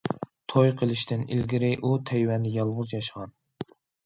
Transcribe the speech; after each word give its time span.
توي 0.53 0.71
قىلىشتىن 0.79 1.25
ئىلگىرى 1.35 1.69
ئۇ 1.75 1.93
تەيۋەندە 2.09 2.55
يالغۇز 2.57 2.97
ياشىغان. 2.97 3.37